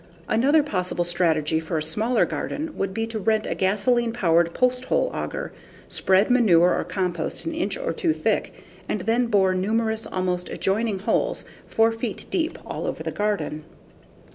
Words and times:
Another 0.27 0.63
possible 0.63 1.03
strategy 1.03 1.59
for 1.59 1.77
a 1.77 1.83
smaller 1.83 2.25
garden 2.25 2.75
would 2.75 2.91
be 2.91 3.05
to 3.05 3.19
rent 3.19 3.45
a 3.45 3.53
gasoline 3.53 4.11
powered 4.11 4.51
posthole 4.51 5.11
auger, 5.13 5.53
spread 5.89 6.31
manure 6.31 6.73
or 6.75 6.83
compost 6.83 7.45
an 7.45 7.53
inch 7.53 7.77
or 7.77 7.93
two 7.93 8.11
thick, 8.11 8.63
and 8.89 9.01
then 9.01 9.27
bore 9.27 9.53
numerous, 9.53 10.07
almost 10.07 10.49
adjoining 10.49 10.97
holes 10.97 11.45
4 11.67 11.91
feet 11.91 12.25
deep 12.31 12.57
all 12.65 12.87
over 12.87 13.03
the 13.03 13.11
garden. 13.11 13.63